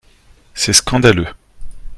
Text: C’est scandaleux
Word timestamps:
C’est 0.55 0.73
scandaleux 0.73 1.29